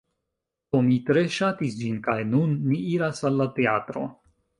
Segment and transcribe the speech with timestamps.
[0.75, 4.05] Do, mi tre ŝatis ĝin kaj nun ni iras al la teatro